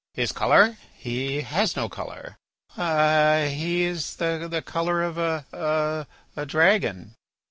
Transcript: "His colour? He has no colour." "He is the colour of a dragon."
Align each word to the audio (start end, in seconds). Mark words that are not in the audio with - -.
"His 0.15 0.31
colour? 0.31 0.77
He 0.95 1.41
has 1.41 1.75
no 1.75 1.87
colour." 1.87 2.35
"He 2.75 3.83
is 3.83 4.15
the 4.15 4.63
colour 4.65 5.03
of 5.03 5.19
a 5.19 6.07
dragon." 6.47 7.13